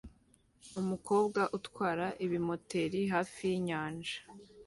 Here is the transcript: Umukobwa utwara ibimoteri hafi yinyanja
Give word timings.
Umukobwa 0.81 1.41
utwara 1.57 2.05
ibimoteri 2.25 3.01
hafi 3.13 3.39
yinyanja 3.51 4.15